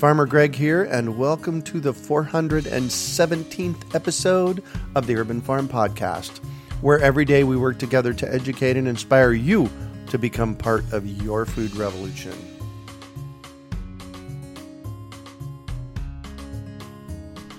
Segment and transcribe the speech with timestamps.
[0.00, 6.38] Farmer Greg here, and welcome to the 417th episode of the Urban Farm Podcast,
[6.80, 9.68] where every day we work together to educate and inspire you
[10.06, 12.32] to become part of your food revolution.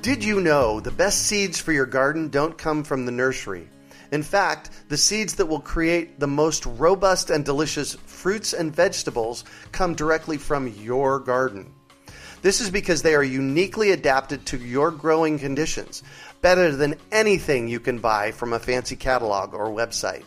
[0.02, 3.70] Did you know the best seeds for your garden don't come from the nursery?
[4.12, 9.44] In fact, the seeds that will create the most robust and delicious fruits and vegetables
[9.72, 11.76] come directly from your garden.
[12.42, 16.02] This is because they are uniquely adapted to your growing conditions,
[16.42, 20.24] better than anything you can buy from a fancy catalog or website.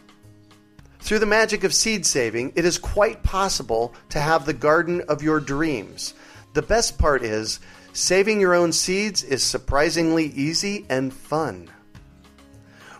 [1.00, 5.22] Through the magic of seed saving, it is quite possible to have the garden of
[5.22, 6.14] your dreams.
[6.54, 7.60] The best part is,
[7.92, 11.68] saving your own seeds is surprisingly easy and fun.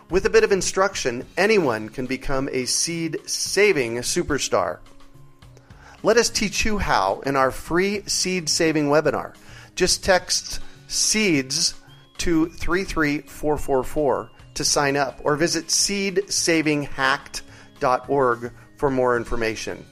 [0.09, 4.79] With a bit of instruction, anyone can become a seed saving superstar.
[6.05, 9.33] Let us teach you how in our free seed saving webinar.
[9.73, 11.73] Just text SEEDS
[12.19, 19.83] to 33444 to sign up or visit seedsavinghacked.org for more information.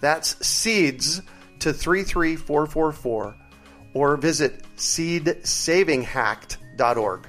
[0.00, 1.22] That's SEEDS
[1.60, 3.34] to 33444
[3.94, 7.28] or visit seedsavinghacked.org.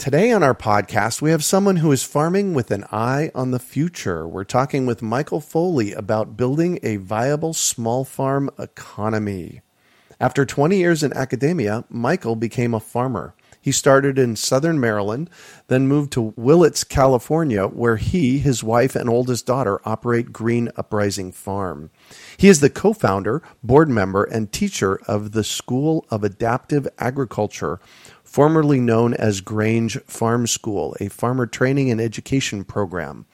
[0.00, 3.58] Today on our podcast, we have someone who is farming with an eye on the
[3.58, 4.26] future.
[4.26, 9.60] We're talking with Michael Foley about building a viable small farm economy.
[10.18, 13.34] After 20 years in academia, Michael became a farmer.
[13.62, 15.28] He started in southern Maryland,
[15.68, 21.30] then moved to Willits, California, where he, his wife, and oldest daughter operate Green Uprising
[21.30, 21.90] Farm.
[22.38, 27.80] He is the co founder, board member, and teacher of the School of Adaptive Agriculture,
[28.30, 33.26] formerly known as Grange Farm School, a farmer training and education program.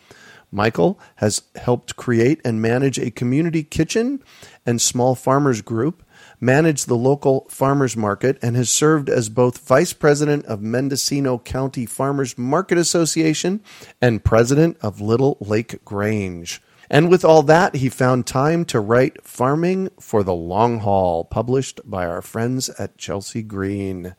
[0.51, 4.23] Michael has helped create and manage a community kitchen
[4.65, 6.03] and small farmers group,
[6.41, 11.85] managed the local farmers market, and has served as both vice president of Mendocino County
[11.85, 13.61] Farmers Market Association
[14.01, 16.63] and president of Little Lake Grange.
[16.89, 21.81] And with all that, he found time to write Farming for the Long Haul, published
[21.85, 24.15] by our friends at Chelsea Green.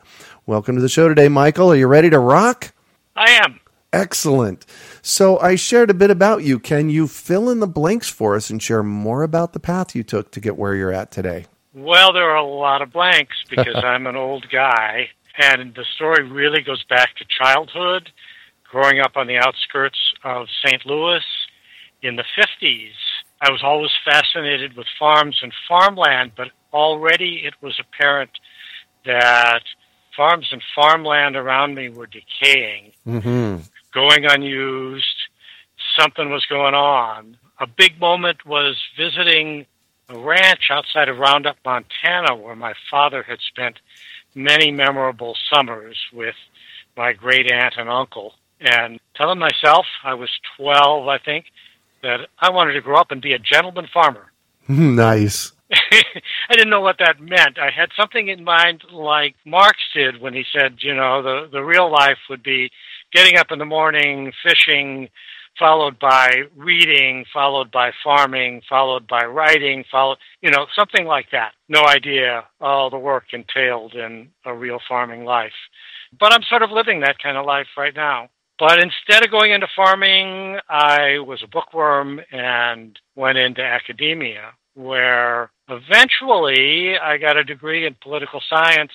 [0.47, 1.73] Welcome to the show today, Michael.
[1.73, 2.71] Are you ready to rock?
[3.17, 3.59] I am.
[3.91, 4.65] Excellent.
[5.01, 6.57] So I shared a bit about you.
[6.57, 10.03] Can you fill in the blanks for us and share more about the path you
[10.03, 11.47] took to get where you're at today?
[11.73, 16.23] Well, there are a lot of blanks because I'm an old guy, and the story
[16.23, 18.09] really goes back to childhood,
[18.71, 20.85] growing up on the outskirts of St.
[20.85, 21.25] Louis
[22.01, 22.93] in the 50s.
[23.41, 28.31] I was always fascinated with farms and farmland, but already it was apparent
[29.03, 29.63] that
[30.17, 33.61] farms and farmland around me were decaying, mm-hmm.
[33.93, 35.05] going unused.
[35.97, 37.37] Something was going on.
[37.59, 39.65] A big moment was visiting
[40.09, 43.79] a ranch outside of Roundup, Montana, where my father had spent
[44.35, 46.35] many memorable summers with
[46.95, 48.33] my great aunt and uncle.
[48.59, 51.45] And telling myself, I was 12, I think,
[52.01, 54.31] that I wanted to grow up and be a gentleman farmer.
[54.67, 55.51] nice.
[55.71, 57.59] I didn't know what that meant.
[57.59, 61.63] I had something in mind like Marx did when he said, you know, the the
[61.63, 62.69] real life would be
[63.13, 65.09] getting up in the morning, fishing,
[65.59, 71.53] followed by reading, followed by farming, followed by writing, followed, you know, something like that.
[71.67, 75.51] No idea all the work entailed in a real farming life.
[76.17, 78.29] But I'm sort of living that kind of life right now.
[78.59, 85.51] But instead of going into farming, I was a bookworm and went into academia, where
[85.69, 88.91] eventually I got a degree in political science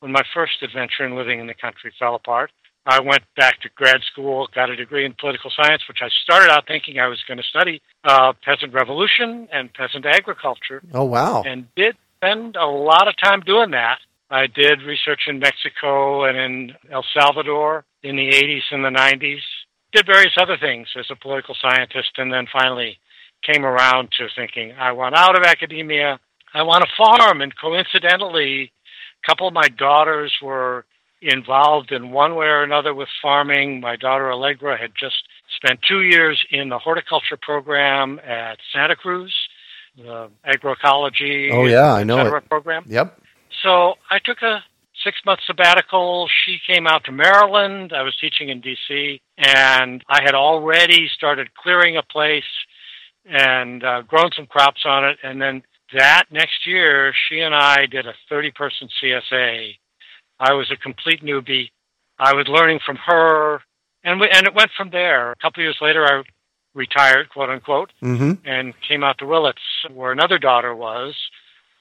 [0.00, 2.50] when my first adventure in living in the country fell apart.
[2.86, 6.50] I went back to grad school, got a degree in political science, which I started
[6.50, 10.82] out thinking I was going to study uh, peasant revolution and peasant agriculture.
[10.92, 11.42] Oh, wow.
[11.46, 13.98] And did spend a lot of time doing that.
[14.30, 19.40] I did research in Mexico and in El Salvador in the 80s and the 90s.
[19.92, 22.98] Did various other things as a political scientist, and then finally
[23.44, 26.18] came around to thinking I want out of academia.
[26.52, 27.40] I want to farm.
[27.40, 28.72] And coincidentally,
[29.24, 30.84] a couple of my daughters were
[31.20, 33.80] involved in one way or another with farming.
[33.80, 35.16] My daughter Allegra had just
[35.56, 39.34] spent two years in the horticulture program at Santa Cruz,
[39.96, 41.50] the agroecology.
[41.52, 42.48] Oh yeah, I know it.
[42.48, 42.84] program.
[42.86, 43.20] Yep.
[43.62, 44.62] So I took a
[45.02, 46.28] six month sabbatical.
[46.44, 47.92] She came out to Maryland.
[47.92, 49.20] I was teaching in D.C.
[49.38, 52.44] and I had already started clearing a place
[53.24, 55.18] and uh, grown some crops on it.
[55.22, 55.62] And then
[55.92, 59.74] that next year, she and I did a 30 person CSA
[60.38, 61.70] I was a complete newbie.
[62.18, 63.60] I was learning from her,
[64.02, 65.32] and we, and it went from there.
[65.32, 66.22] A couple of years later, I
[66.74, 68.46] retired, quote unquote, mm-hmm.
[68.46, 69.58] and came out to Willits,
[69.92, 71.14] where another daughter was,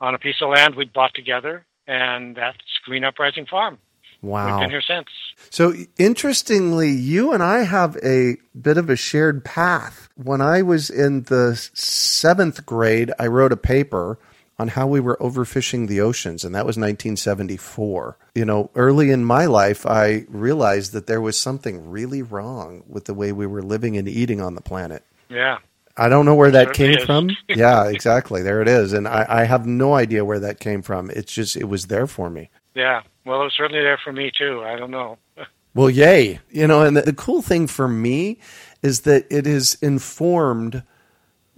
[0.02, 3.78] on a piece of land we'd bought together, and that's Green Uprising Farm.
[4.24, 4.58] Wow.
[4.58, 5.10] We've been here since.
[5.50, 10.10] So interestingly, you and I have a bit of a shared path.
[10.16, 14.18] When I was in the seventh grade, I wrote a paper
[14.58, 18.18] on how we were overfishing the oceans, and that was 1974.
[18.36, 23.06] You know, early in my life, I realized that there was something really wrong with
[23.06, 25.04] the way we were living and eating on the planet.
[25.30, 25.58] Yeah.
[25.98, 27.30] I don't know where that came from.
[27.50, 28.42] yeah, exactly.
[28.42, 28.94] There it is.
[28.94, 31.12] And I, I have no idea where that came from.
[31.12, 32.50] It's just, it was there for me.
[32.76, 33.02] Yeah.
[33.26, 34.64] Well, it was certainly there for me, too.
[34.64, 35.18] I don't know.
[35.76, 36.40] Well, yay.
[36.52, 38.38] You know, and the, the cool thing for me
[38.84, 40.84] is that it is informed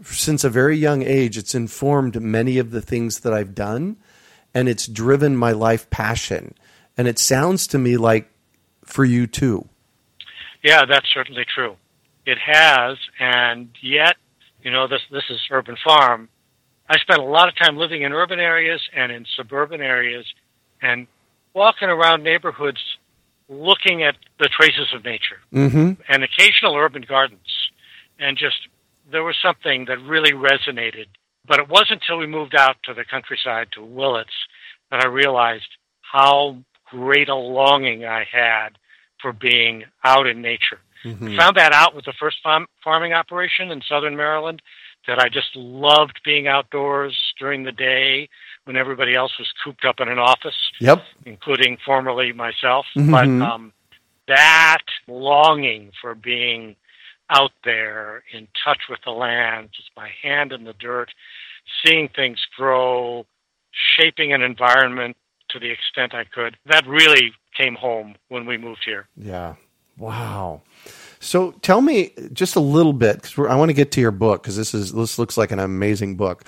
[0.04, 3.98] since a very young age, it's informed many of the things that I've done
[4.56, 6.56] and it's driven my life passion.
[6.98, 8.32] And it sounds to me like
[8.86, 9.68] for you too.
[10.64, 11.76] Yeah, that's certainly true.
[12.26, 14.16] It has, and yet,
[14.64, 16.30] you know, this this is urban farm.
[16.90, 20.26] I spent a lot of time living in urban areas and in suburban areas,
[20.86, 21.08] and
[21.54, 22.82] walking around neighborhoods,
[23.50, 26.02] looking at the traces of nature, mm-hmm.
[26.08, 27.70] and occasional urban gardens,
[28.20, 28.56] and just
[29.12, 31.06] there was something that really resonated.
[31.48, 34.34] But it wasn't until we moved out to the countryside to Willits
[34.90, 35.68] that I realized
[36.02, 36.58] how
[36.90, 38.70] great a longing I had
[39.22, 40.80] for being out in nature.
[41.04, 41.34] Mm-hmm.
[41.34, 44.62] I found that out with the first farm, farming operation in southern Maryland
[45.08, 48.28] that I just loved being outdoors during the day
[48.66, 50.56] when everybody else was cooped up in an office.
[50.80, 51.04] Yep.
[51.26, 52.86] Including formerly myself.
[52.96, 53.12] Mm-hmm.
[53.12, 53.74] But um,
[54.28, 56.76] that longing for being
[57.30, 61.10] out there in touch with the land, just my hand in the dirt,
[61.84, 63.26] seeing things grow,
[63.98, 65.18] shaping an environment
[65.50, 66.58] to the extent I could.
[66.66, 69.08] That really came home when we moved here.
[69.18, 69.56] Yeah.
[69.98, 70.62] Wow.
[71.20, 74.44] So tell me just a little bit because I want to get to your book
[74.44, 76.44] because this is this looks like an amazing book.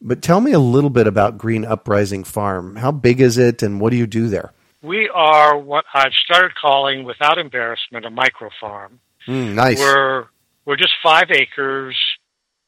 [0.00, 2.76] But tell me a little bit about Green Uprising Farm.
[2.76, 4.52] How big is it, and what do you do there?
[4.82, 9.00] We are what I've started calling, without embarrassment, a micro farm.
[9.26, 9.78] Mm, nice.
[9.78, 10.26] We're
[10.64, 11.96] we're just five acres.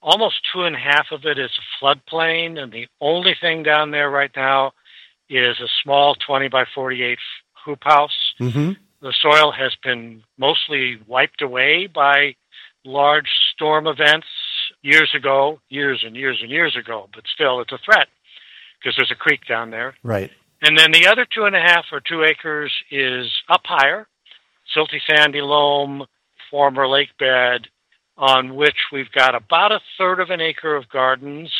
[0.02, 3.90] Almost two and a half of it is a floodplain, and the only thing down
[3.90, 4.72] there right now
[5.28, 7.18] is a small 20 by 48
[7.64, 8.34] hoop house.
[8.40, 8.72] Mm-hmm.
[9.02, 12.36] The soil has been mostly wiped away by
[12.84, 14.26] large storm events
[14.86, 18.06] years ago, years and years and years ago, but still it's a threat
[18.78, 19.94] because there's a creek down there.
[20.04, 20.30] Right.
[20.62, 24.06] And then the other two and a half or two acres is up higher,
[24.74, 26.04] silty sandy loam,
[26.50, 27.66] former lake bed,
[28.16, 31.52] on which we've got about a third of an acre of gardens.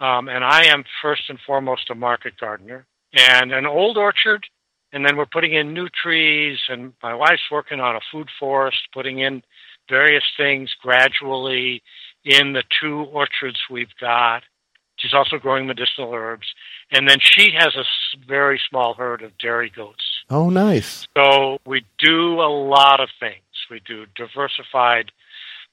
[0.00, 4.46] Um, and I am first and foremost a market gardener and an old orchard.
[4.92, 8.78] And then we're putting in new trees, and my wife's working on a food forest,
[8.94, 9.42] putting in
[9.88, 11.82] various things gradually
[12.28, 14.42] in the two orchards we've got.
[14.96, 16.46] She's also growing medicinal herbs.
[16.92, 17.84] And then she has a
[18.26, 20.04] very small herd of dairy goats.
[20.28, 21.06] Oh, nice.
[21.16, 23.42] So we do a lot of things.
[23.70, 25.10] We do diversified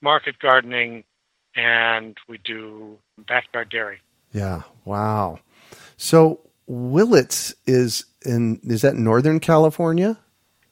[0.00, 1.04] market gardening,
[1.54, 2.96] and we do
[3.28, 3.98] backyard dairy.
[4.32, 4.62] Yeah.
[4.84, 5.40] Wow.
[5.96, 10.18] So Willits is in is that Northern California?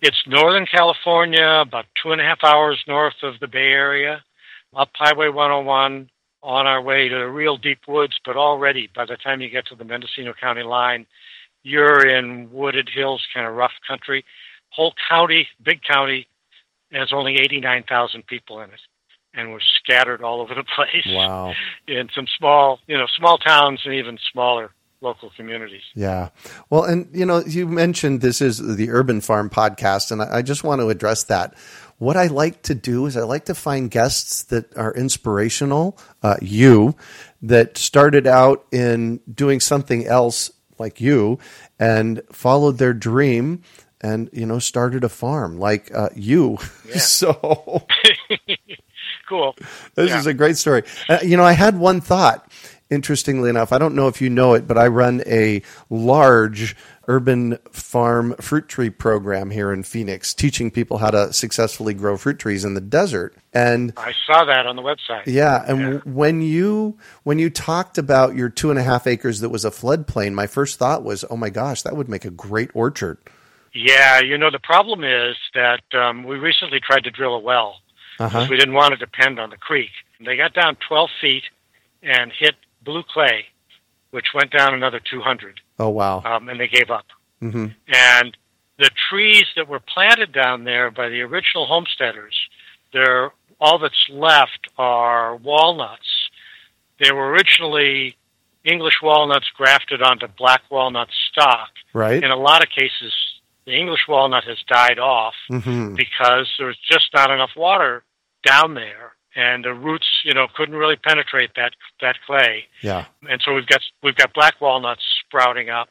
[0.00, 4.22] It's Northern California, about two and a half hours north of the Bay Area,
[4.76, 6.10] up Highway 101,
[6.44, 8.18] on our way to the real deep woods.
[8.24, 11.06] But already, by the time you get to the Mendocino County line,
[11.62, 14.24] you're in wooded hills, kind of rough country.
[14.68, 16.28] Whole county, big county,
[16.92, 18.80] has only 89,000 people in it,
[19.32, 21.06] and we're scattered all over the place.
[21.06, 21.54] Wow.
[21.88, 25.82] In some small, you know, small towns and even smaller local communities.
[25.94, 26.30] Yeah.
[26.70, 30.42] Well, and you know, you mentioned this is the Urban Farm podcast, and I, I
[30.42, 31.54] just want to address that.
[31.98, 35.96] What I like to do is I like to find guests that are inspirational.
[36.22, 36.96] Uh, you
[37.42, 41.38] that started out in doing something else like you
[41.78, 43.62] and followed their dream
[44.00, 46.58] and you know started a farm like uh, you.
[46.88, 46.98] Yeah.
[46.98, 47.86] so
[49.28, 49.54] cool.
[49.94, 50.18] this Yeah.
[50.18, 50.82] is a great story.
[51.08, 52.50] Uh, you know, I had one thought.
[52.90, 56.76] Interestingly enough, I don't know if you know it, but I run a large
[57.08, 62.38] urban farm fruit tree program here in Phoenix, teaching people how to successfully grow fruit
[62.38, 63.36] trees in the desert.
[63.52, 65.26] And I saw that on the website.
[65.26, 69.40] yeah, and w when you when you talked about your two and a half acres
[69.40, 72.30] that was a floodplain, my first thought was, oh my gosh, that would make a
[72.30, 73.18] great orchard.
[73.72, 77.80] Yeah, you know, the problem is that um, we recently tried to drill a well
[78.18, 78.48] Uh because huh.
[78.50, 79.90] we didn't want to depend on the creek.
[80.24, 81.42] They got down 12 feet
[82.02, 83.46] and hit blue clay,
[84.10, 86.22] which went down another 200, Oh wow.
[86.24, 87.06] um, and they gave up.
[87.40, 88.36] hmm And
[88.78, 92.34] the trees that were planted down there by the original homesteaders,
[92.92, 96.06] they're, all that's left are walnuts.
[97.00, 98.16] They were originally
[98.64, 101.70] English walnuts grafted onto black walnut stock.
[101.92, 102.22] Right.
[102.22, 103.12] In a lot of cases,
[103.66, 108.02] the English walnut has died off hmm because there's just not enough water
[108.44, 112.66] down there, and the roots, you know, couldn't really penetrate that that clay.
[112.82, 113.06] Yeah.
[113.28, 115.88] And so we've got we've got black walnuts sprouting up,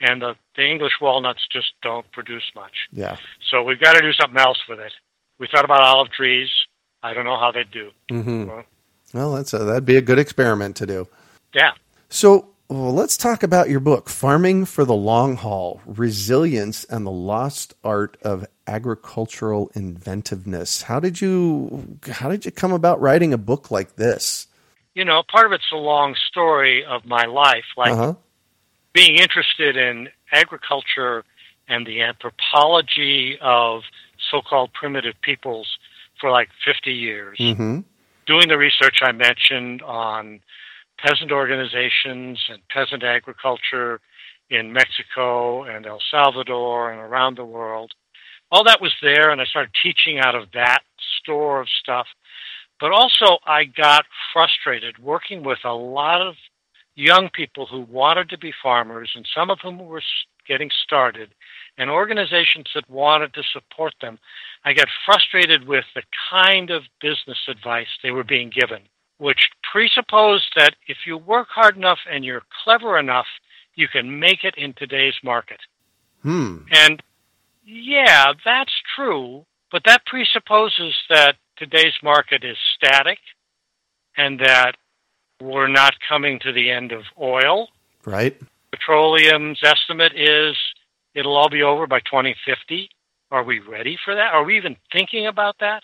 [0.00, 2.72] and the the English walnuts just don't produce much.
[2.92, 3.16] Yeah.
[3.50, 4.92] So we've got to do something else with it.
[5.38, 6.48] We thought about olive trees.
[7.02, 7.90] I don't know how they do.
[8.10, 8.64] hmm Well,
[9.14, 11.06] Well, that's a, that'd be a good experiment to do.
[11.54, 11.72] yeah.
[12.08, 17.10] So well, let's talk about your book, Farming for the Long Haul Resilience and the
[17.10, 20.82] Lost Art of Agricultural Inventiveness.
[20.82, 24.48] How did you how did you come about writing a book like this?
[24.94, 28.14] You know, part of it's a long story of my life, like uh-huh.
[28.92, 31.24] being interested in agriculture
[31.68, 33.82] and the anthropology of
[34.30, 35.78] so-called primitive peoples
[36.20, 37.38] for like 50 years.
[37.38, 37.80] hmm
[38.26, 40.40] Doing the research I mentioned on
[40.98, 44.00] peasant organizations and peasant agriculture
[44.50, 47.92] in Mexico and El Salvador and around the world.
[48.50, 50.82] All that was there, and I started teaching out of that
[51.20, 52.06] store of stuff.
[52.78, 56.34] But also, I got frustrated working with a lot of
[56.94, 60.02] young people who wanted to be farmers, and some of whom were
[60.46, 61.34] getting started,
[61.76, 64.18] and organizations that wanted to support them.
[64.64, 68.82] I got frustrated with the kind of business advice they were being given,
[69.18, 73.26] which presupposed that if you work hard enough and you're clever enough,
[73.74, 75.60] you can make it in today's market.
[76.22, 76.58] Hmm.
[76.72, 77.02] And
[77.64, 83.18] yeah, that's true, but that presupposes that today's market is static
[84.16, 84.72] and that
[85.40, 87.68] we're not coming to the end of oil.
[88.04, 88.40] Right.
[88.70, 90.56] Petroleum's estimate is
[91.14, 92.88] it'll all be over by 2050.
[93.30, 94.32] Are we ready for that?
[94.32, 95.82] Are we even thinking about that?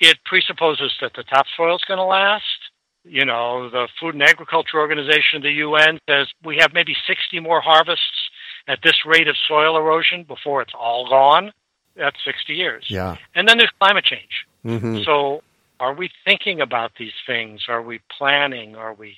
[0.00, 2.44] It presupposes that the topsoil is going to last.
[3.04, 7.40] You know, the Food and Agriculture Organization of the UN says we have maybe 60
[7.40, 8.30] more harvests
[8.66, 11.52] at this rate of soil erosion before it's all gone.
[11.96, 12.84] That's 60 years.
[12.88, 13.16] Yeah.
[13.34, 14.46] And then there's climate change.
[14.62, 15.42] hmm So,
[15.80, 17.62] are we thinking about these things?
[17.68, 18.76] Are we planning?
[18.76, 19.16] Are we?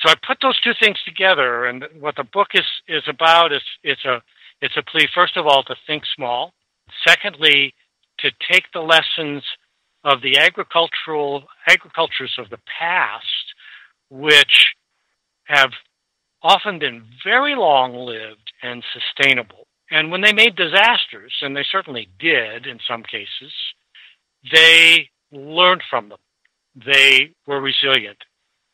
[0.00, 3.62] So I put those two things together, and what the book is is about is
[3.82, 4.22] it's a
[4.60, 6.54] it's a plea first of all to think small.
[7.06, 7.74] Secondly,
[8.20, 9.42] to take the lessons
[10.04, 13.54] of the agricultural agricultures of the past,
[14.10, 14.74] which
[15.44, 15.70] have
[16.42, 19.66] often been very long lived and sustainable.
[19.90, 23.52] And when they made disasters, and they certainly did in some cases,
[24.50, 26.18] they learned from them.
[26.74, 28.18] They were resilient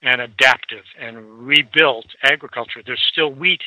[0.03, 2.83] and adaptive and rebuilt agriculture.
[2.85, 3.61] There's still wheat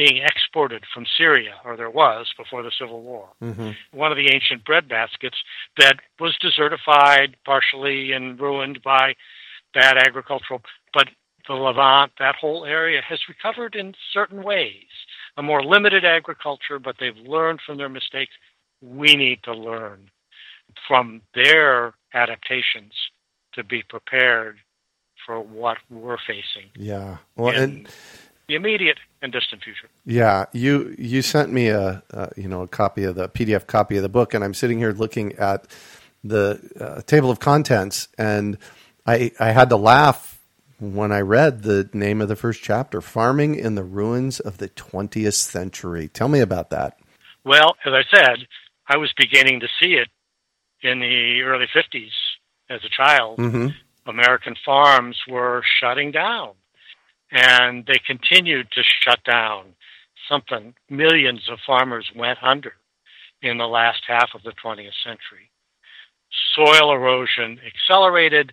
[0.00, 3.28] being exported from Syria, or there was before the Civil War.
[3.38, 5.36] hmm One of the ancient bread baskets
[5.76, 9.14] that was desertified partially and ruined by
[9.74, 10.62] bad agricultural,
[10.94, 11.08] but
[11.46, 14.88] the Levant, that whole area has recovered in certain ways.
[15.36, 18.32] A more limited agriculture, but they've learned from their mistakes.
[18.80, 20.10] We need to learn
[20.88, 22.92] from their adaptations
[23.52, 24.56] to be prepared
[25.26, 27.18] for what we're facing Yeah.
[27.36, 27.88] Well, in and
[28.48, 29.88] the immediate and distant future.
[30.04, 33.96] Yeah, you you sent me a, uh you know a copy of the PDF copy
[33.96, 35.66] of the book, and I'm sitting here looking at
[36.24, 38.58] the uh, table of contents, and
[39.06, 40.38] I I had to laugh
[40.78, 44.68] when I read the name of the first chapter, "Farming in the Ruins of the
[44.68, 46.98] 20th Century." Tell me about that.
[47.44, 48.46] Well, as I said,
[48.86, 50.08] I was beginning to see it
[50.82, 52.10] in the early 50s
[52.70, 53.68] as a child, Mm-hmm.
[54.06, 56.50] American farms were shutting down.
[57.32, 59.74] And they continued to shut down.
[60.28, 62.74] Something, millions of farmers went under
[63.42, 65.50] in the last half of the 20th century.
[66.54, 68.52] Soil erosion accelerated,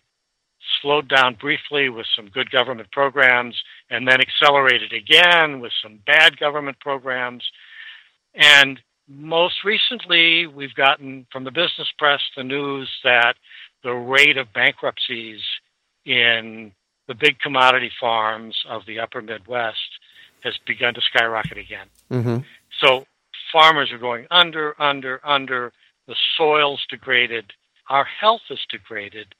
[0.81, 3.55] slowed down briefly with some good government programs,
[3.89, 7.43] and then accelerated again with some bad government programs.
[8.34, 13.36] And most recently, we've gotten from the business press the news that
[13.84, 15.41] the rate of bankruptcies
[16.05, 16.72] in
[17.07, 19.99] the big commodity farms of the upper Midwest
[20.43, 21.87] has begun to skyrocket again.
[22.11, 22.37] Mm-hmm.
[22.81, 23.05] So
[23.51, 25.71] farmers are going under, under, under.
[26.07, 27.51] The soil's degraded.
[27.89, 29.35] Our health is degraded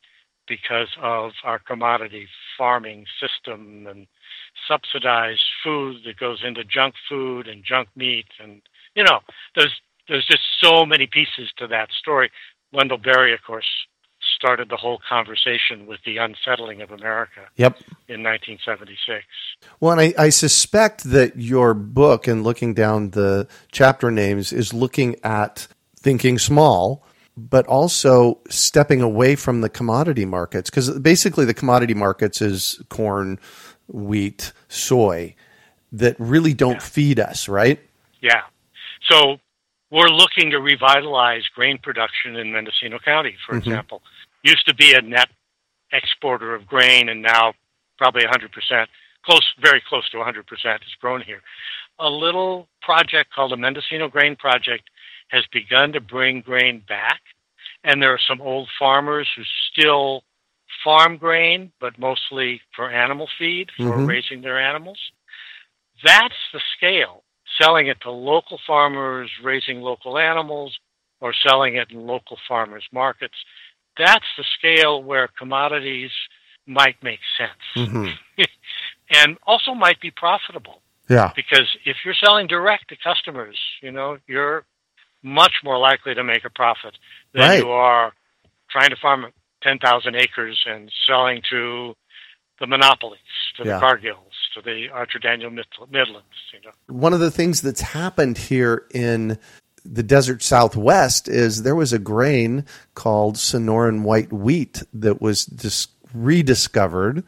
[0.47, 4.07] because of our commodity farming system and
[4.67, 8.27] subsidized food that goes into junk food and junk meat.
[8.41, 8.62] And,
[8.95, 9.19] you know,
[9.55, 9.74] there's,
[10.07, 12.31] there's just so many pieces to that story.
[12.71, 13.67] Wendell Berry, of course,
[14.38, 17.77] started the whole conversation with the unsettling of America Yep.
[18.08, 19.25] in 1976.
[19.79, 24.74] Well, and I, I suspect that your book and looking down the chapter names is
[24.74, 25.67] looking at
[26.00, 27.03] thinking small,
[27.36, 33.39] but also stepping away from the commodity markets because basically the commodity markets is corn,
[33.88, 35.34] wheat, soy
[35.91, 36.79] that really don't Yeah.
[36.79, 37.79] feed us, right?
[38.22, 38.44] Yeah.
[39.10, 39.39] So
[39.89, 43.60] we're looking to revitalize grain production in Mendocino County, for Mhm.
[43.60, 44.03] example.
[44.48, 45.27] Used to be a net
[45.92, 47.54] exporter of grain, and now
[47.98, 48.88] probably 100%,
[49.25, 50.39] close, very close to 100%
[50.75, 51.42] is grown here.
[52.00, 54.89] A little project called the Mendocino Grain Project
[55.32, 57.20] has begun to bring grain back,
[57.84, 60.24] and there are some old farmers who still
[60.82, 64.08] farm grain, but mostly for animal feed, for Mhm.
[64.08, 65.12] raising their animals.
[66.06, 67.25] That's the scale.
[67.62, 70.80] Selling it to local farmers, raising local animals,
[71.20, 73.44] or selling it in local farmers markets.
[73.98, 76.12] That's the scale where commodities
[76.66, 78.07] might make sense Mm-hmm.
[79.10, 81.31] and also might be profitable Yeah.
[81.36, 84.66] because if you're selling direct to customers, you know, you're
[85.24, 86.98] much more likely to make a profit
[87.33, 87.60] than Right.
[87.60, 88.12] you are
[88.70, 89.25] trying to farm
[89.64, 91.96] 10,000 acres and selling to
[92.60, 93.20] the monopolies,
[93.55, 93.79] to Yeah.
[93.79, 96.72] the Cargills, to the Archer Daniel Midlands, you know.
[96.88, 99.38] One of the things that's happened here in
[99.91, 105.87] the desert southwest is there was a grain called Sonoran white wheat that was dis-
[106.13, 107.23] rediscovered.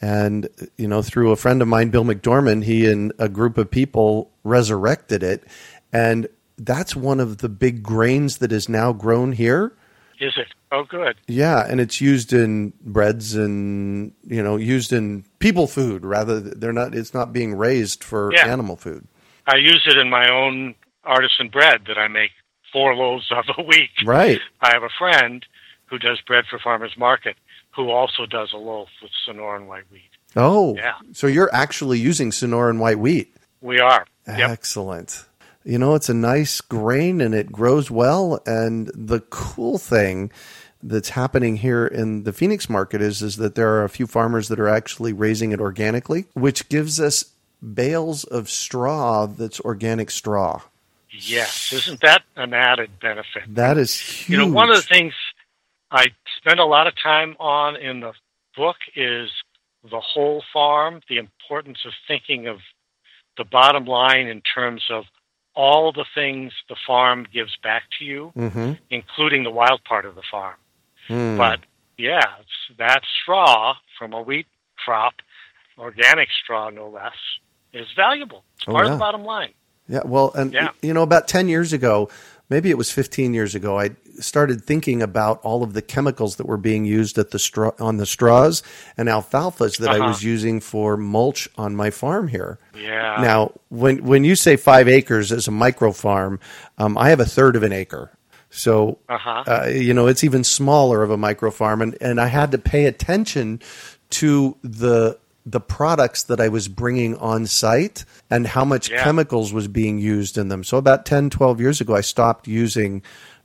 [0.00, 3.70] And, you know, through a friend of mine, Bill McDorman, he and a group of
[3.70, 5.44] people resurrected it.
[5.92, 6.28] And
[6.58, 9.72] that's one of the big grains that is now grown here.
[10.20, 10.48] Is it?
[10.72, 11.16] Oh, good.
[11.28, 16.40] Yeah, and it's used in breads and you know used in people food rather.
[16.40, 16.94] They're not.
[16.94, 18.46] It's not being raised for Yeah.
[18.46, 19.06] animal food.
[19.46, 20.74] I use it in my own
[21.06, 22.30] artisan bread that I make
[22.72, 23.90] four loaves of a week.
[24.04, 24.40] Right.
[24.60, 25.44] I have a friend
[25.86, 27.36] who does bread for farmers market
[27.74, 30.10] who also does a loaf with Sonoran white wheat.
[30.34, 30.94] Oh, Yeah.
[31.12, 33.34] So you're actually using Sonoran white wheat.
[33.60, 34.06] We are.
[34.26, 34.50] Yep.
[34.50, 35.24] Excellent.
[35.64, 38.40] You know, it's a nice grain and it grows well.
[38.46, 40.30] And the cool thing
[40.82, 44.48] that's happening here in the Phoenix market is is that there are a few farmers
[44.48, 47.32] that are actually raising it organically, which gives us
[47.74, 50.62] bales of straw that's organic straw.
[51.20, 51.72] Yes.
[51.72, 53.42] Isn't that an added benefit?
[53.48, 54.28] That is huge.
[54.30, 55.14] You know, one of the things
[55.90, 56.06] I
[56.38, 58.12] spend a lot of time on in the
[58.56, 59.30] book is
[59.88, 62.58] the whole farm, the importance of thinking of
[63.36, 65.04] the bottom line in terms of
[65.54, 68.72] all the things the farm gives back to you, Mm-hmm.
[68.90, 70.56] including the wild part of the farm.
[71.08, 71.36] Hmm.
[71.36, 71.60] But
[71.96, 74.46] yeah, it's, that straw from a wheat
[74.84, 75.14] crop,
[75.78, 77.12] organic straw no less,
[77.72, 78.42] is valuable.
[78.56, 79.52] It's Oh, part of the bottom line.
[79.88, 80.70] Yeah, well, and Yeah.
[80.82, 82.08] you know, about ten years ago,
[82.50, 86.46] maybe it was fifteen years ago, I started thinking about all of the chemicals that
[86.46, 88.62] were being used at the straw on the straws
[88.96, 90.08] and alfalfas that I Uh-huh.
[90.08, 92.58] was using for mulch on my farm here.
[92.74, 93.20] Yeah.
[93.20, 96.40] Now, when when you say five acres as a micro farm,
[96.78, 98.10] um, I have a third of an acre.
[98.48, 99.44] So, Uh-huh.
[99.46, 102.58] uh, you know, it's even smaller of a micro farm, and, and I had to
[102.58, 103.60] pay attention
[104.10, 109.04] to the the products that I was bringing on site and how much Yeah.
[109.04, 110.64] chemicals was being used in them.
[110.64, 113.02] So about 10, 12 years ago, I stopped using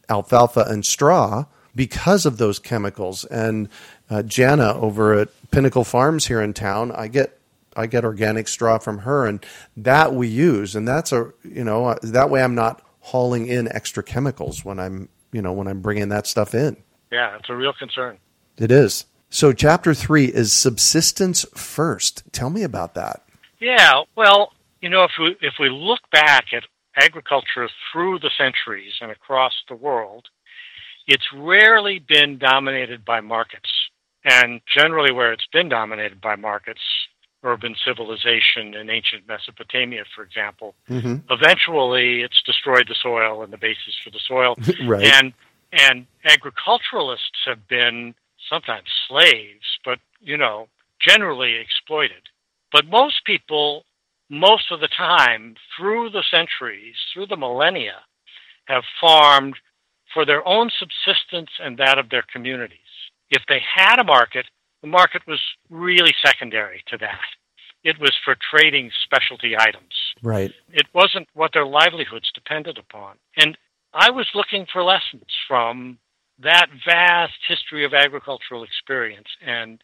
[0.10, 3.24] alfalfa and straw because of those chemicals.
[3.26, 3.70] And
[4.10, 7.38] uh, Jana over at Pinnacle Farms here in town, I get
[7.74, 9.46] I get organic straw from her, and
[9.78, 13.72] that we use, and that's a you know uh, that way I'm not hauling in
[13.72, 16.76] extra chemicals when I'm you know when I'm bringing that stuff in.
[17.12, 18.18] yeah, it's a real concern.
[18.58, 19.06] It is.
[19.34, 22.24] So chapter three is subsistence first.
[22.34, 23.24] Tell me about that.
[23.62, 26.64] Yeah, well, you know, if we if we look back at
[26.98, 30.28] agriculture through the centuries and across the world,
[31.08, 33.70] it's rarely been dominated by markets.
[34.26, 36.82] And generally, where it's been dominated by markets,
[37.42, 41.16] urban civilization in ancient Mesopotamia, for example, mm-hmm.
[41.30, 44.58] eventually it's destroyed the soil and the basis for the soil.
[44.86, 45.06] right.
[45.06, 45.34] And
[45.72, 48.14] and agriculturalists have been
[48.52, 50.68] sometimes slaves, but you know,
[51.00, 52.30] generally exploited.
[52.72, 53.84] But most people,
[54.30, 58.02] most of the time, through the centuries, through the millennia,
[58.66, 59.56] have farmed
[60.14, 62.78] for their own subsistence and that of their communities.
[63.30, 64.46] If they had a market,
[64.82, 67.20] the market was really secondary to that.
[67.84, 69.94] It was for trading specialty items.
[70.22, 70.52] Right.
[70.72, 73.16] It wasn't what their livelihoods depended upon.
[73.38, 73.58] And
[73.94, 75.98] I was looking for lessons from
[76.44, 79.28] that vast history of agricultural experience.
[79.46, 79.82] And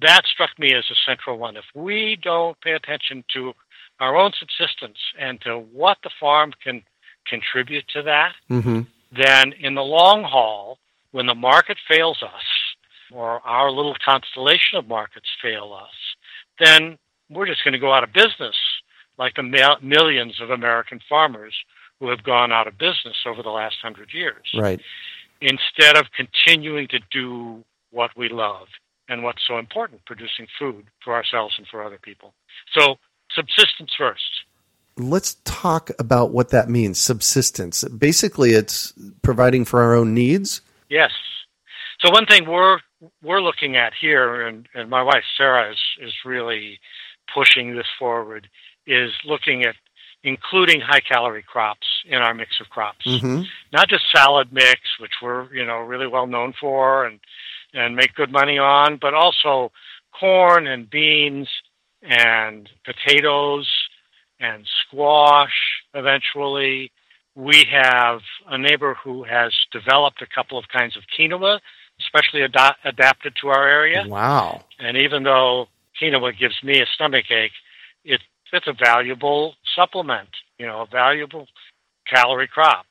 [0.00, 1.56] that struck me as a central one.
[1.56, 3.52] If we don't pay attention to
[4.00, 6.82] our own subsistence and to what the farm can
[7.26, 8.82] contribute to that, mm-hmm.
[9.16, 10.78] then in the long haul,
[11.12, 12.42] when the market fails us,
[13.12, 15.94] or our little constellation of markets fail us,
[16.58, 16.98] then
[17.30, 18.56] we're just going to go out of business
[19.18, 21.54] like the millions of American farmers
[22.00, 24.52] who have gone out of business over the last hundred years.
[24.56, 24.80] Right.
[25.40, 28.68] Instead of continuing to do what we love
[29.08, 32.32] and what's so important, producing food for ourselves and for other people.
[32.76, 32.96] So
[33.34, 34.44] subsistence first.
[34.96, 37.84] Let's talk about what that means, subsistence.
[37.84, 38.92] Basically, it's
[39.22, 40.60] providing for our own needs.
[40.88, 41.10] Yes.
[42.00, 42.78] So one thing we're
[43.22, 46.78] we're looking at here, and, and my wife Sarah is is really
[47.34, 48.48] pushing this forward,
[48.86, 49.74] is looking at
[50.24, 53.06] including high calorie crops in our mix of crops.
[53.06, 53.42] Mm-hmm.
[53.72, 57.20] Not just salad mix, which we're you know really well known for and
[57.72, 59.70] and make good money on, but also
[60.18, 61.48] corn and beans
[62.02, 63.68] and potatoes
[64.40, 65.54] and squash
[65.92, 66.90] eventually.
[67.36, 71.58] We have a neighbor who has developed a couple of kinds of quinoa,
[72.00, 74.04] especially ad- adapted to our area.
[74.06, 74.64] Wow.
[74.78, 75.66] And even though
[76.00, 77.52] quinoa gives me a stomach ache,
[78.04, 78.20] it,
[78.54, 81.46] it's a valuable supplement, you know, a valuable
[82.06, 82.86] calorie crop.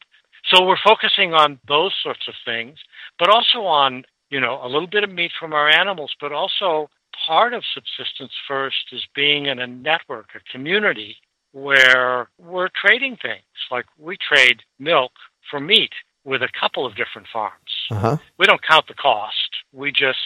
[0.46, 2.78] So we're focusing on those sorts of things,
[3.18, 6.90] but also on, you know, a little bit of meat from our animals, but also
[7.26, 11.16] part of subsistence first is being in a network, a community
[11.54, 13.44] where we're trading things.
[13.72, 15.12] Like we trade milk
[15.50, 15.92] for meat
[16.26, 17.72] with a couple of different farms.
[17.92, 18.18] Uh-huh.
[18.38, 19.36] We don't count the cost.
[19.72, 20.18] We just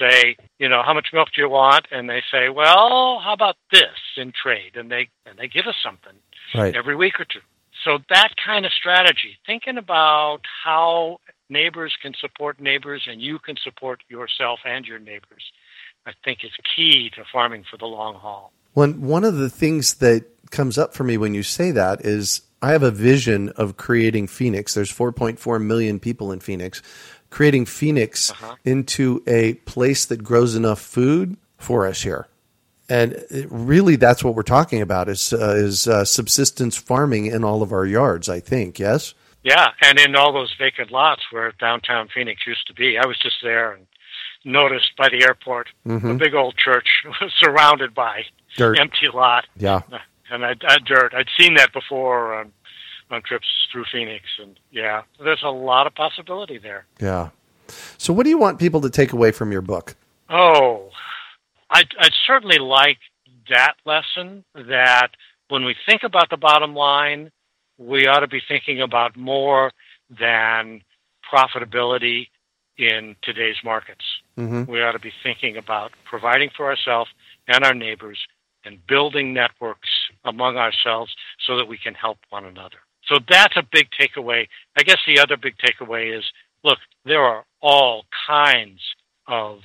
[0.00, 1.86] say, you know, how much milk do you want?
[1.90, 4.76] And they say, well, how about this in trade?
[4.76, 6.14] And they and they give us something
[6.54, 6.74] right.
[6.74, 7.40] every week or two.
[7.84, 13.56] So that kind of strategy, thinking about how neighbors can support neighbors and you can
[13.62, 15.52] support yourself and your neighbors,
[16.06, 18.52] I think is key to farming for the long haul.
[18.74, 22.42] One one of the things that comes up for me when you say that is
[22.62, 24.74] I have a vision of creating Phoenix.
[24.74, 26.82] There's 4.4 million people in Phoenix.
[27.30, 28.56] Creating Phoenix uh-huh.
[28.64, 32.26] into a place that grows enough food for us here.
[32.88, 37.62] And really, that's what we're talking about is uh, is uh, subsistence farming in all
[37.62, 38.28] of our yards.
[38.28, 39.14] I think, yes.
[39.42, 43.16] Yeah, and in all those vacant lots where downtown Phoenix used to be, I was
[43.22, 43.86] just there and
[44.44, 46.10] noticed by the airport mm-hmm.
[46.10, 46.88] a big old church
[47.38, 48.24] surrounded by
[48.56, 48.78] dirt.
[48.78, 49.46] empty lot.
[49.56, 49.82] Yeah,
[50.30, 51.14] and I, I dirt.
[51.14, 52.52] I'd seen that before on
[53.10, 56.86] on trips through Phoenix, and yeah, there's a lot of possibility there.
[57.00, 57.30] Yeah.
[57.98, 59.94] So, what do you want people to take away from your book?
[60.28, 60.90] Oh,
[61.70, 62.98] I'd, I'd certainly like
[63.48, 65.08] that lesson that
[65.48, 67.30] when we think about the bottom line,
[67.78, 69.72] we ought to be thinking about more
[70.08, 70.82] than
[71.32, 72.28] profitability
[72.76, 74.04] in today's markets.
[74.38, 74.70] Mm-hmm.
[74.70, 77.10] We ought to be thinking about providing for ourselves
[77.46, 78.18] and our neighbors
[78.64, 79.88] and building networks
[80.24, 81.14] among ourselves
[81.46, 82.78] so that we can help one another.
[83.10, 84.46] So that's a big takeaway.
[84.78, 86.24] I guess the other big takeaway is
[86.62, 88.80] look, there are all kinds
[89.26, 89.58] of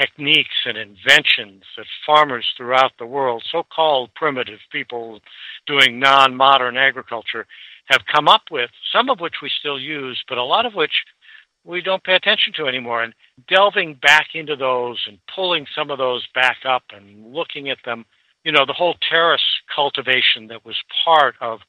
[0.00, 5.20] techniques and inventions that farmers throughout the world, so called primitive people
[5.66, 7.46] doing non modern agriculture,
[7.86, 10.92] have come up with, some of which we still use, but a lot of which
[11.64, 13.02] we don't pay attention to anymore.
[13.02, 13.14] And
[13.48, 18.04] delving back into those and pulling some of those back up and looking at them
[18.44, 21.60] you know, the whole terrace cultivation that was part of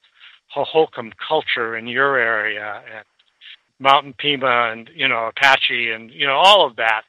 [0.55, 3.05] Hohokam culture in your area and
[3.79, 7.03] Mountain Pima and, you know, Apache and, you know, all of that.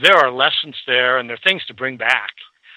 [0.00, 2.30] There are lessons there and there are things to bring back.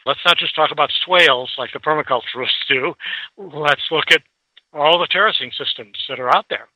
[0.06, 2.96] Let's not just talk about swales like the permaculturists do.
[3.38, 4.22] Let's look at
[4.74, 6.68] all the terracing systems that are out there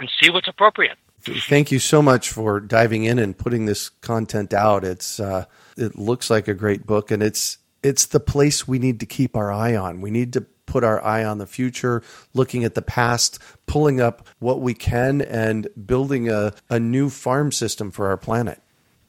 [0.00, 0.98] and see what's appropriate.
[1.20, 4.84] Thank you so much for diving in and putting this content out.
[4.84, 9.00] It's uh, it looks like a great book, and it's it's the place we need
[9.00, 10.02] to keep our eye on.
[10.02, 14.26] We need to put our eye on the future, looking at the past, pulling up
[14.38, 18.60] what we can, and building a, a new farm system for our planet.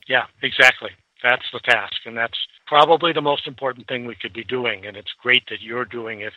[0.08, 0.92] Yeah, exactly.
[1.24, 1.96] That's the task.
[2.06, 2.38] And that's
[2.68, 4.86] probably the most important thing we could be doing.
[4.86, 6.34] And it's great that you're doing it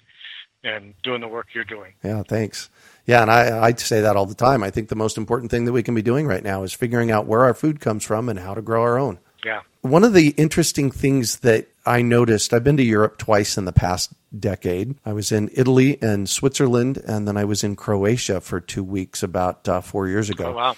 [0.65, 1.93] and doing the work you're doing.
[2.03, 2.71] Yeah, thanks.
[3.07, 4.63] Yeah, and I, I say that all the time.
[4.63, 7.11] I think the most important thing that we can be doing right now is figuring
[7.11, 9.19] out where our food comes from and how to grow our own.
[9.45, 9.61] Yeah.
[9.83, 13.73] One of the interesting things that I noticed, I've been to Europe twice in the
[13.73, 14.97] past decade.
[15.07, 19.23] I was in Italy and Switzerland, and then I was in Croatia for two weeks
[19.23, 20.49] about uh, four years ago.
[20.53, 20.77] Oh, wow.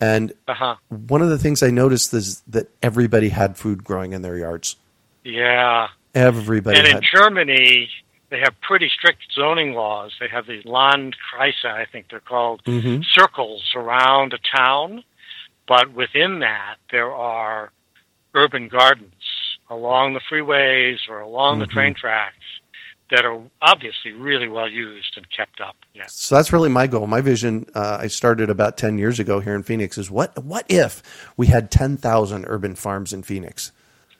[0.00, 0.76] And Uh-huh.
[0.88, 4.76] one of the things I noticed is that everybody had food growing in their yards.
[5.24, 5.88] Yeah.
[6.14, 7.00] Everybody and in.
[7.14, 7.88] Germany,
[8.30, 10.12] they have pretty strict zoning laws.
[10.18, 13.04] They have these Landkreise, I think they're called, Mhm.
[13.14, 15.04] circles around a town.
[15.66, 17.70] But within that, there are
[18.38, 19.12] urban gardens
[19.70, 21.70] along the freeways or along the Mhm.
[21.70, 22.34] train tracks
[23.10, 25.76] that are obviously really well used and kept up.
[25.94, 26.12] Yes.
[26.14, 27.06] So that's really my goal.
[27.06, 30.66] My vision, uh, I started about 10 years ago here in Phoenix, is what, what
[30.68, 31.02] if
[31.36, 33.72] we had 10,000 urban farms in Phoenix?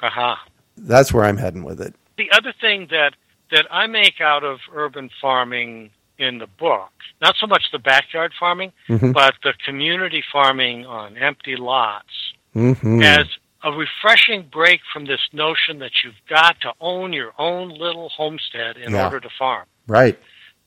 [0.03, 0.37] Uh-huh.
[0.77, 1.95] That's where I'm heading with it.
[2.17, 3.15] The other thing that
[3.51, 6.91] that I make out of urban farming in the book,
[7.23, 9.15] not so much the backyard farming, Mhm.
[9.15, 13.03] but the community farming on empty lots Mm-hmm.
[13.03, 13.27] as
[13.65, 18.77] a refreshing break from this notion that you've got to own your own little homestead
[18.77, 19.05] in Yeah.
[19.05, 19.67] order to farm.
[19.87, 20.19] Right.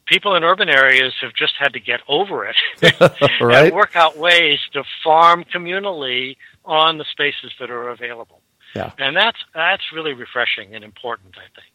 [0.07, 2.55] People in urban areas have just had to get over it
[3.41, 3.67] Right.
[3.67, 8.41] and work out ways to farm communally on the spaces that are available.
[8.75, 8.91] Yeah.
[8.97, 11.67] And that's that's really refreshing and important, I think.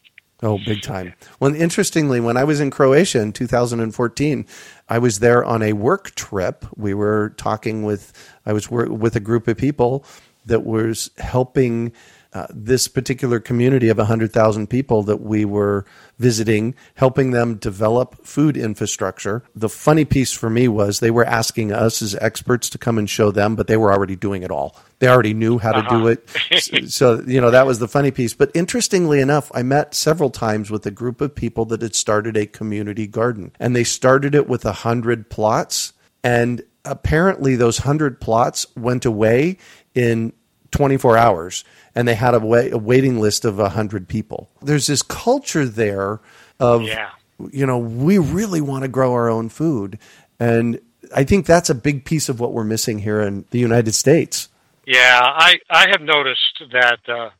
[0.42, 1.14] Oh, big time.
[1.40, 4.44] Well, interestingly, when I was in Croatia in 2014,
[4.86, 6.66] I was there on a work trip.
[6.76, 8.12] We were talking with,
[8.44, 10.04] I was with a group of people
[10.46, 11.92] that was helping
[12.32, 15.86] uh, this particular community of 100,000 people that we were
[16.18, 19.42] visiting, helping them develop food infrastructure.
[19.54, 23.08] The funny piece for me was they were asking us as experts to come and
[23.08, 24.76] show them, but they were already doing it all.
[24.98, 26.16] They already knew how to do Uh-huh.
[26.50, 26.90] it.
[26.90, 28.34] so, you know, that was the funny piece.
[28.34, 32.36] But interestingly enough, I met several times with a group of people that had started
[32.36, 35.94] a community garden and they started it with a hundred plots.
[36.22, 39.58] And apparently those hundred plots went away
[39.94, 40.32] in
[40.70, 44.50] 24 hours and they had a, wait, a waiting list of 100 people.
[44.62, 46.20] There's this culture there
[46.60, 47.10] of, Yeah.
[47.50, 49.98] you know, we really want to grow our own food.
[50.38, 50.80] And
[51.14, 54.48] I think that's a big piece of what we're missing here in the United States.
[54.86, 57.30] Yeah, I, I have noticed that uh,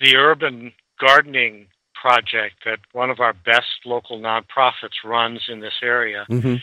[0.00, 1.66] the urban gardening
[2.00, 6.56] project that one of our best local nonprofits runs in this area, Mm-hmm.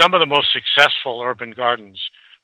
[0.00, 1.98] Some of the most successful urban gardens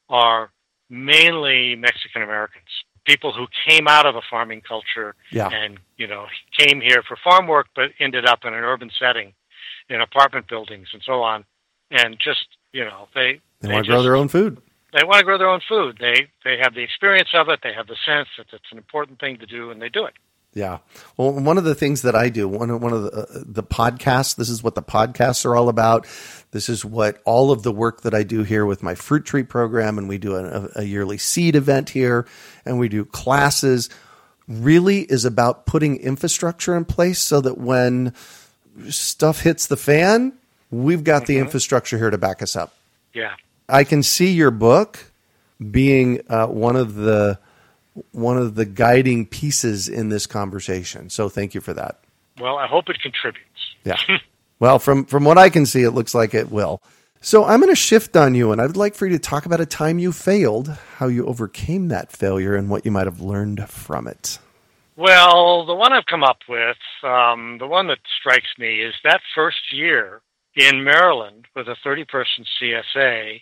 [0.08, 0.50] are
[0.90, 2.68] mainly Mexican Americans.
[3.04, 5.48] People who came out of a farming culture Yeah.
[5.52, 9.32] and, you know, came here for farm work but ended up in an urban setting
[9.88, 11.44] in apartment buildings and so on.
[11.90, 14.62] And just, you know, they They, want to just- grow their own food.
[14.92, 15.98] they want to grow their own food.
[15.98, 17.60] They they have the experience of it.
[17.62, 20.14] They have the sense that it's an important thing to do, and they do it.
[20.54, 20.78] Yeah.
[21.16, 23.62] Well, one of the things that I do, one of, one of the, uh, the
[23.62, 26.06] podcasts, this is what the podcasts are all about.
[26.50, 29.44] This is what all of the work that I do here with my fruit tree
[29.44, 29.96] program.
[29.96, 32.26] And we do a, a yearly seed event here
[32.66, 33.88] and we do classes
[34.48, 38.12] really is about putting infrastructure in place so that when
[38.88, 40.32] stuff hits the fan,
[40.70, 42.74] we've got the infrastructure here to back us up.
[43.14, 43.34] Yeah,
[43.68, 45.12] I can see your book
[45.70, 47.38] being uh, one of the
[48.12, 51.10] one of the guiding pieces in this conversation.
[51.10, 52.00] So thank you for that.
[52.40, 53.46] well, I hope it contributes.
[53.84, 53.98] Yeah.
[54.58, 56.82] well, from from what I can see, it looks like it will.
[57.24, 59.60] So I'm going to shift on you, and I'd like for you to talk about
[59.60, 63.68] a time you failed, how you overcame that failure, and what you might have learned
[63.68, 64.40] from it.
[64.96, 69.20] Well, the one I've come up with, um, the one that strikes me is that
[69.36, 70.20] first year
[70.56, 73.40] in Maryland with a 30 person CSA.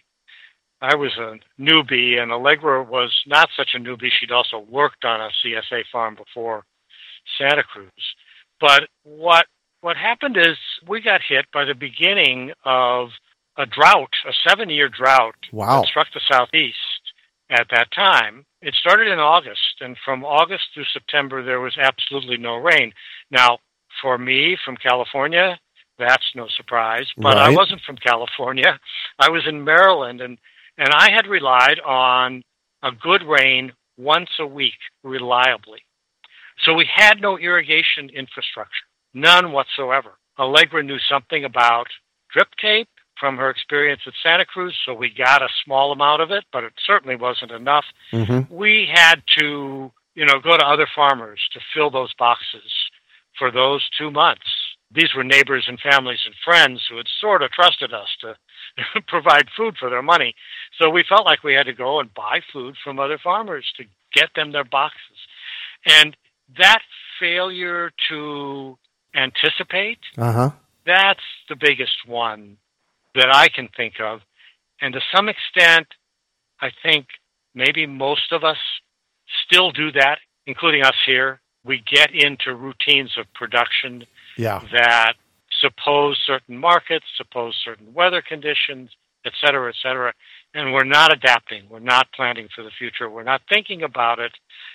[0.82, 4.10] I was a newbie, and Allegra was not such a newbie.
[4.18, 6.64] She'd also worked on a CSA farm before
[7.38, 7.90] Santa Cruz.
[8.60, 9.46] But what
[9.82, 13.08] what happened is we got hit by the beginning of
[13.56, 15.80] a drought, a seven year drought Wow.
[15.80, 16.76] that struck the southeast
[17.50, 18.44] at that time.
[18.62, 22.92] It started in August, and from August through September, there was absolutely no rain.
[23.30, 23.58] Now,
[24.02, 25.58] for me from California,
[25.98, 28.78] that's no surprise, but I wasn't from California.
[29.18, 30.38] I was in Maryland, and,
[30.80, 32.42] and I had relied on
[32.82, 35.80] a good rain once a week reliably.
[36.64, 40.12] So we had no irrigation infrastructure, none whatsoever.
[40.38, 41.86] Allegra knew something about
[42.32, 42.88] drip tape
[43.18, 46.64] from her experience at Santa Cruz, so we got a small amount of it, but
[46.64, 47.84] it certainly wasn't enough.
[48.14, 48.52] Mm-hmm.
[48.52, 52.72] We had to, you know, go to other farmers to fill those boxes
[53.38, 54.48] for those two months.
[54.92, 58.34] these were neighbors and families and friends who had sort of trusted us to
[59.08, 60.34] provide food for their money.
[60.80, 63.84] So we felt like we had to go and buy food from other farmers to
[64.14, 65.16] get them their boxes.
[65.86, 66.16] And
[66.58, 66.80] that
[67.18, 68.78] failure to
[69.14, 70.50] anticipate, Uh-huh.
[70.86, 72.56] that's the biggest one
[73.14, 74.20] that I can think of.
[74.80, 75.86] And to some extent,
[76.60, 77.06] I think
[77.54, 78.58] maybe most of us
[79.46, 81.40] still do that, including us here.
[81.64, 84.06] We get into routines of production
[84.36, 84.60] Yeah.
[84.72, 85.14] that
[85.60, 88.90] suppose certain markets, suppose certain weather conditions,
[89.24, 90.12] et cetera, et cetera.
[90.54, 91.64] And we're not adapting.
[91.68, 93.08] We're not planning for the future.
[93.08, 94.32] We're not thinking about it.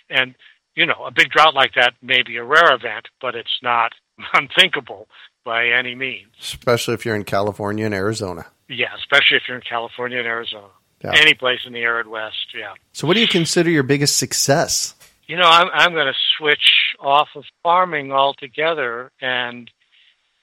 [0.10, 0.36] And,
[0.76, 3.94] you know, a big drought like that may be a rare event, but it's not
[4.34, 5.08] unthinkable
[5.44, 6.32] by any means.
[6.40, 8.46] Especially if you're in California and Arizona.
[8.68, 10.68] Yeah, especially if you're in California and Arizona.
[11.04, 11.12] Yeah.
[11.14, 12.74] Any place in the arid West, yeah.
[12.94, 14.96] So what do you consider your biggest success?
[15.28, 19.70] You know, I'm I'm going to switch off of farming altogether, and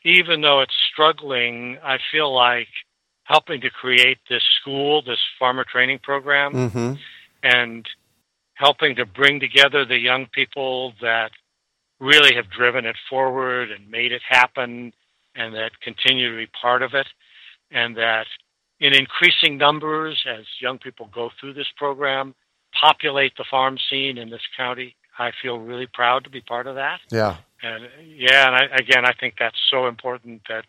[0.05, 2.69] even though it's struggling, I feel like
[3.25, 6.93] helping to create this school, this farmer training program, Mm-hmm.
[7.43, 7.87] and
[8.55, 11.31] helping to bring together the young people that
[11.99, 14.93] really have driven it forward and made it happen,
[15.35, 17.07] and that continue to be part of it,
[17.71, 18.27] and that
[18.81, 22.35] in increasing numbers as young people go through this program
[22.79, 24.97] populate the farm scene in this county.
[25.19, 27.01] I feel really proud to be part of that.
[27.11, 27.37] Yeah.
[27.63, 30.65] And yeah, and I, again, I think that's so important that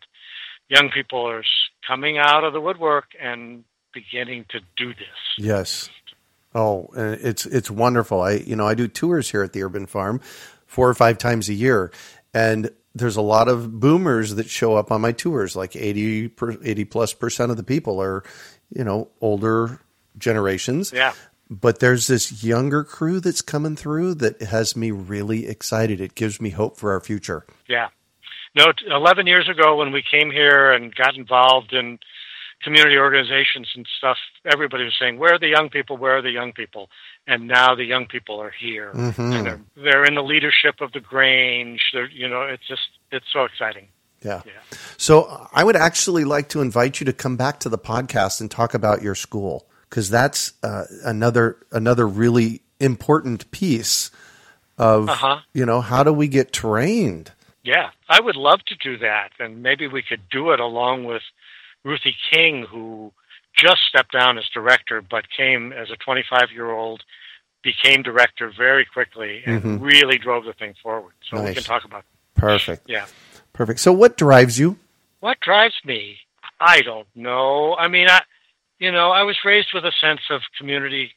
[0.69, 1.43] young people are
[1.87, 5.07] coming out of the woodwork and beginning to do this.
[5.37, 5.89] Yes.
[6.55, 8.21] Oh, and it's it's wonderful.
[8.21, 10.19] I you know I do tours here at the Urban Farm,
[10.67, 11.91] four or five times a year,
[12.33, 15.55] and there's a lot of boomers that show up on my tours.
[15.55, 18.23] Like 80 per, 80 plus percent of the people are,
[18.69, 19.79] you know, older
[20.17, 20.91] generations.
[20.93, 21.13] Yeah.
[21.49, 25.99] But there's this younger crew that's coming through that has me really excited.
[25.99, 27.45] It gives me hope for our future.
[27.67, 27.89] Yeah.
[28.55, 31.99] No, 11 years ago when we came here and got involved in
[32.63, 35.97] community organizations and stuff, everybody was saying, Where are the young people?
[35.97, 36.89] Where are the young people?
[37.27, 38.91] And now the young people are here.
[38.93, 39.35] Mhm.
[39.35, 41.81] And they're, they're in the leadership of the Grange.
[41.93, 43.89] They're, you know, it's just, it's so exciting.
[44.23, 44.41] Yeah.
[44.45, 44.77] Yeah.
[44.97, 48.49] So I would actually like to invite you to come back to the podcast and
[48.49, 54.09] talk about your school because that's uh, another another really important piece
[54.75, 55.39] of Uh-huh.
[55.53, 57.31] you know how do we get trained?
[57.63, 61.21] Yeah, I would love to do that, and maybe we could do it along with
[61.83, 63.13] Ruthie King, who
[63.55, 67.03] just stepped down as director, but came as a 25 year old,
[67.61, 69.77] became director very quickly, and Mhm.
[69.79, 71.13] really drove the thing forward.
[71.29, 72.03] So we can talk about
[72.35, 73.05] Perfect, yeah.
[73.53, 73.79] perfect.
[73.79, 74.79] So what drives you?
[75.19, 76.17] What drives me?
[76.59, 77.75] I don't know.
[77.75, 78.21] I mean, I,
[78.83, 81.11] you know, I was raised with a sense of community,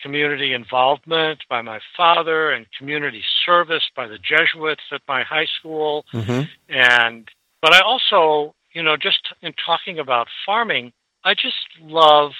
[0.00, 6.06] community involvement by my father, and community service by the Jesuits at my high school.
[6.10, 7.28] hmm and
[7.60, 12.32] but I also, you know, just in talking about farming, I just love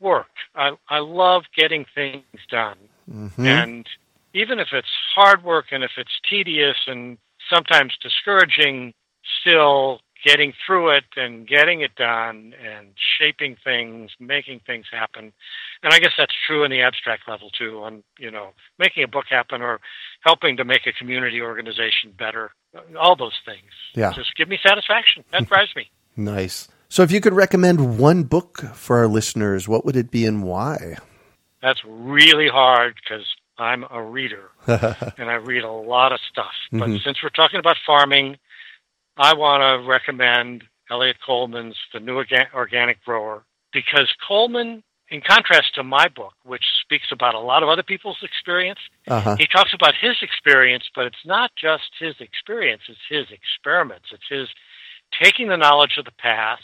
[0.00, 0.34] work.
[0.56, 3.86] I I love getting things done, hmm and
[4.34, 7.18] even if it's hard work and if it's tedious and
[7.52, 8.94] sometimes discouraging,
[9.40, 15.32] still getting through it and getting it done and shaping things, making things happen.
[15.82, 19.08] And I guess that's true in the abstract level too, on you know, making a
[19.08, 19.80] book happen or
[20.20, 22.52] helping to make a community organization better.
[22.98, 23.70] All those things.
[23.94, 24.12] Yeah.
[24.12, 25.24] Just give me satisfaction.
[25.32, 25.90] That drives me.
[26.16, 26.68] Nice.
[26.88, 30.42] So if you could recommend one book for our listeners, what would it be and
[30.44, 30.96] why?
[31.62, 33.26] That's really hard because
[33.58, 36.52] I'm a reader and I read a lot of stuff.
[36.70, 37.02] But Mhm.
[37.02, 38.36] since we're talking about farming,
[39.16, 42.22] I want to recommend Eliot Coleman's The New
[42.54, 47.68] Organic Grower because Coleman, in contrast to my book, which speaks about a lot of
[47.68, 49.36] other people's experience, uh-huh.
[49.38, 54.06] he talks about his experience, but it's not just his experience, it's his experiments.
[54.12, 54.48] It's his
[55.22, 56.62] taking the knowledge of the past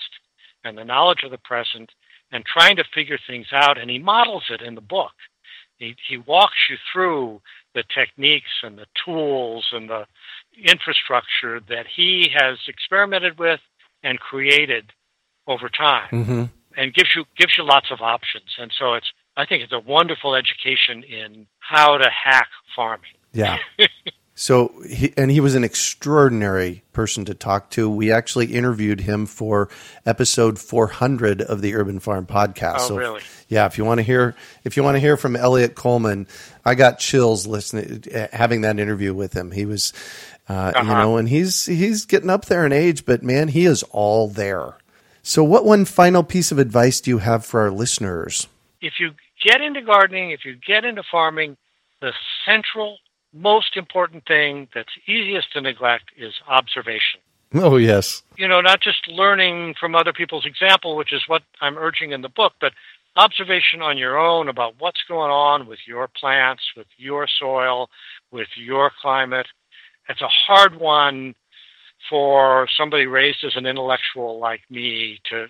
[0.65, 1.91] and the knowledge of the present
[2.33, 5.13] and trying to figure things out, and he models it in the book.
[5.79, 7.41] He, he walks you through
[7.75, 10.07] the techniques and the tools and the
[10.65, 13.61] infrastructure that he has experimented with
[14.03, 14.93] and created
[15.47, 16.45] over time hmm
[16.79, 18.57] and gives you gives you lots of options.
[18.59, 23.19] And so it's I think it's a wonderful education in how to hack farming.
[23.33, 23.59] Yeah.
[24.41, 27.91] So, he, and he was an extraordinary person to talk to.
[27.91, 29.69] We actually interviewed him for
[30.07, 32.77] episode 400 of the Urban Farm podcast.
[32.77, 33.21] Oh, so, really?
[33.49, 36.29] yeah, if you want to hear, if you want to hear from Eliot Coleman,
[36.65, 39.51] I got chills listening, uh, having that interview with him.
[39.51, 39.93] He was,
[40.49, 40.99] uh, you Uh-huh.
[41.03, 44.77] know, and he's he's getting up there in age, but man, he is all there.
[45.25, 48.47] So, what one final piece of advice do you have for our listeners?
[48.81, 49.11] If you
[49.45, 51.57] get into gardening, if you get into farming,
[52.01, 52.13] the
[52.47, 52.99] central
[53.33, 57.21] most important thing that's easiest to neglect is observation.
[57.55, 58.23] Oh, yes.
[58.37, 62.21] You know, not just learning from other people's example, which is what I'm urging in
[62.21, 62.73] the book, but
[63.17, 67.89] observation on your own about what's going on with your plants, with your soil,
[68.31, 69.47] with your climate.
[70.09, 71.35] It's a hard one
[72.09, 75.47] for somebody raised as an intellectual like me to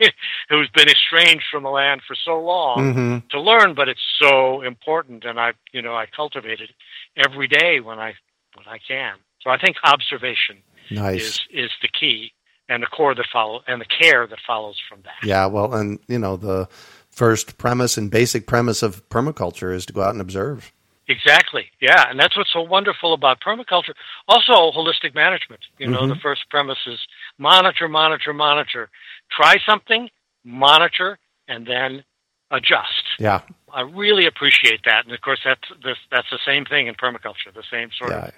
[0.48, 3.18] who's been estranged from the land for so long mm-hmm.
[3.30, 6.70] to learn but it's so important and i you know i cultivate it
[7.16, 8.14] every day when i
[8.54, 10.56] when i can so i think observation
[10.90, 11.22] nice.
[11.22, 12.32] is is the key
[12.68, 15.98] and the core that follow and the care that follows from that yeah well and
[16.08, 16.68] you know the
[17.10, 20.72] first premise and basic premise of permaculture is to go out and observe
[21.08, 21.66] Exactly.
[21.80, 23.94] Yeah, and that's what's so wonderful about permaculture.
[24.28, 25.60] Also, holistic management.
[25.78, 26.10] You know, mm-hmm.
[26.10, 26.98] the first premise is
[27.38, 28.90] monitor, monitor, monitor.
[29.30, 30.10] Try something,
[30.44, 32.04] monitor, and then
[32.50, 33.04] adjust.
[33.18, 33.40] Yeah.
[33.72, 37.54] I really appreciate that, and of course, that's this, that's the same thing in permaculture.
[37.54, 38.26] The same sort yeah.
[38.26, 38.32] of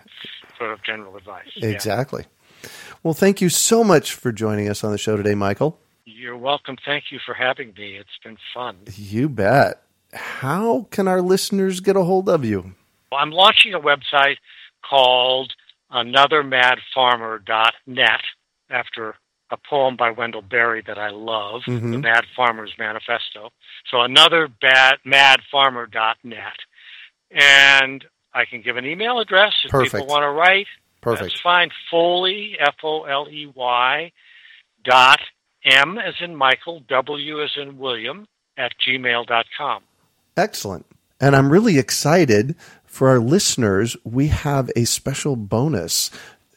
[0.56, 1.48] sort of general advice.
[1.56, 2.24] Exactly.
[2.62, 2.68] Yeah.
[3.02, 5.80] Well, thank you so much for joining us on the show today, Michael.
[6.04, 6.76] You're welcome.
[6.84, 7.96] Thank you for having me.
[7.96, 8.76] It's been fun.
[8.94, 9.82] You bet
[10.12, 12.74] how can our listeners get a hold of you?
[13.10, 14.36] Well, I'm launching a website
[14.88, 15.52] called
[15.92, 18.20] anothermadfarmer.net
[18.70, 19.14] after
[19.50, 21.92] a poem by Wendell Berry that I love, mm-hmm.
[21.92, 23.50] The Mad Farmer's Manifesto.
[23.90, 26.56] So anothermadfarmer.net.
[27.32, 29.94] And I can give an email address if Perfect.
[29.94, 30.66] people want to write.
[31.00, 31.30] Perfect.
[31.30, 31.70] That's fine.
[31.90, 34.12] Foley, F O L E Y,
[34.84, 35.20] dot
[35.64, 39.82] M as in Michael, W as in William, at gmail.com.
[40.36, 40.86] Excellent.
[41.20, 42.54] And I'm really excited
[42.84, 43.96] for our listeners.
[44.04, 46.10] We have a special bonus.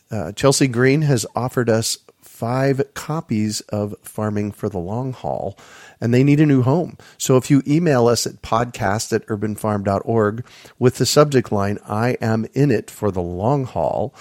[0.10, 5.58] Uh, Chelsea Green has offered us five copies of Farming for the Long Haul,
[6.02, 6.98] and they need a new home.
[7.18, 10.46] So if you email us at podcast at urbanfarm.org
[10.80, 14.14] with the subject line, I am in it for the long haul,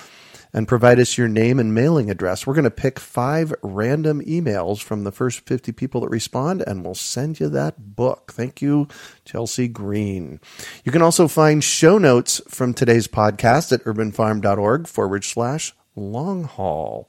[0.53, 2.46] and provide us your name and mailing address.
[2.46, 6.84] We're going to pick five random emails from the first 50 people that respond, and
[6.84, 8.32] we'll send you that book.
[8.32, 8.88] Thank you,
[9.24, 10.40] Chelsea Green.
[10.84, 17.09] You can also find show notes from today's podcast at urbanfarm.org forward slash long haul.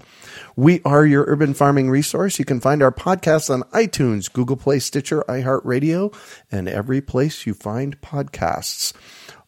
[0.55, 2.39] We are your urban farming resource.
[2.39, 6.13] You can find our podcasts on iTunes, Google Play, Stitcher, iHeartRadio,
[6.51, 8.93] and every place you find podcasts.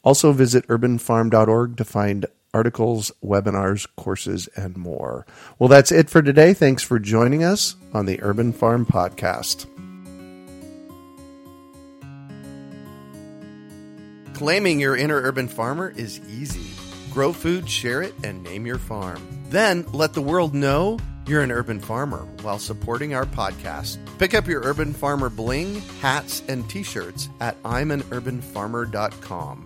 [0.04, 2.26] Also visit urbanfarm.org to find
[2.56, 5.26] articles, webinars, courses, and more.
[5.60, 6.54] Well, that's it for today.
[6.54, 9.66] Thanks for joining us on the Urban Farm Podcast.
[14.34, 16.72] Claiming your inner urban farmer is easy.
[17.14, 19.22] Grow food, share it, and name your farm.
[19.50, 20.98] Then let the world know
[21.28, 23.98] you're an urban farmer while supporting our podcast.
[24.18, 29.66] Pick up your Urban Farmer bling, hats, and t shirts at I'mAnUrbanFarmer.com.